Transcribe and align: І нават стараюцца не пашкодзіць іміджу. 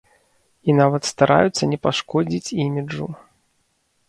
І 0.71 0.75
нават 0.79 1.03
стараюцца 1.11 1.63
не 1.75 1.79
пашкодзіць 1.85 2.53
іміджу. 2.65 3.07